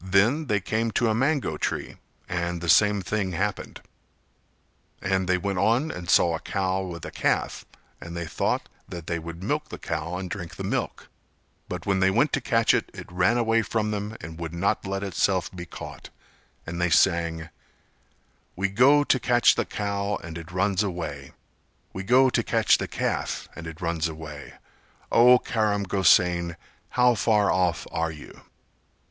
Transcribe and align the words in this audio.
Then 0.00 0.46
they 0.46 0.58
came 0.58 0.90
to 0.92 1.10
a 1.10 1.14
mango 1.14 1.58
tree 1.58 1.98
and 2.30 2.62
the 2.62 2.68
same 2.70 3.02
thing 3.02 3.32
happened. 3.32 3.82
And 5.02 5.28
they 5.28 5.36
went 5.36 5.58
on 5.58 5.90
and 5.90 6.08
saw 6.08 6.34
a 6.34 6.40
cow 6.40 6.80
with 6.80 7.04
a 7.04 7.10
calf; 7.10 7.66
and 8.00 8.16
they 8.16 8.24
thought 8.24 8.70
that 8.88 9.06
they 9.06 9.18
would 9.18 9.42
milk 9.42 9.68
the 9.68 9.76
cow 9.76 10.16
and 10.16 10.30
drink 10.30 10.56
the 10.56 10.64
milk, 10.64 11.10
but 11.68 11.84
when 11.84 12.00
they 12.00 12.10
went 12.10 12.32
to 12.32 12.40
catch 12.40 12.72
it 12.72 12.88
it 12.94 13.12
ran 13.12 13.36
away 13.36 13.60
from 13.60 13.90
them 13.90 14.16
and 14.22 14.38
would 14.38 14.54
not 14.54 14.86
let 14.86 15.02
itself 15.02 15.54
be 15.54 15.66
caught; 15.66 16.08
and 16.66 16.80
they 16.80 16.88
sang: 16.88 17.50
"We 18.56 18.70
go 18.70 19.04
to 19.04 19.20
catch 19.20 19.56
the 19.56 19.66
cow 19.66 20.16
and 20.24 20.38
it 20.38 20.52
runs 20.52 20.82
away, 20.82 21.34
We 21.92 22.02
go 22.02 22.30
to 22.30 22.42
catch 22.42 22.78
the 22.78 22.88
calf 22.88 23.46
and 23.54 23.66
it 23.66 23.82
runs 23.82 24.08
away, 24.08 24.54
O 25.12 25.38
Karam 25.38 25.82
Gosain 25.82 26.56
how 26.88 27.14
far 27.14 27.52
off 27.52 27.86
are 27.92 28.10
you?" 28.10 28.40